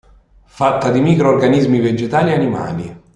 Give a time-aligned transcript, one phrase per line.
[0.45, 3.01] Fatta di microrganismi vegetali e animali.